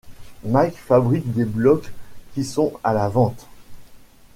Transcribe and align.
Mike 0.43 0.77
fabrique 0.79 1.31
des 1.31 1.45
blocs 1.45 1.91
qui 2.33 2.43
sont 2.43 2.73
à 2.83 2.91
la 2.95 3.07
vente. 3.07 3.45